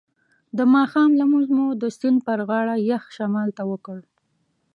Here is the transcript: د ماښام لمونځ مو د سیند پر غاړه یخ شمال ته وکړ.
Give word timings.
د 0.57 0.59
ماښام 0.73 1.09
لمونځ 1.19 1.47
مو 1.55 1.67
د 1.81 1.83
سیند 1.97 2.19
پر 2.27 2.39
غاړه 2.49 2.75
یخ 2.89 3.03
شمال 3.17 3.49
ته 3.57 3.63
وکړ. 3.71 3.99